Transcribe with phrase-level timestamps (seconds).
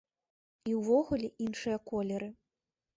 [0.71, 2.35] І ўвогуле, іншыя колеры.